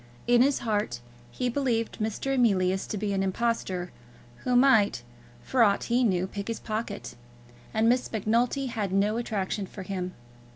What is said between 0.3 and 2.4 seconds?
his heart he believed Mr.